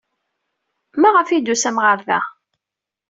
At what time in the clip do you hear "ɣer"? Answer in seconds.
1.85-1.99